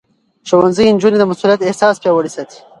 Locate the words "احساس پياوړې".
1.63-2.31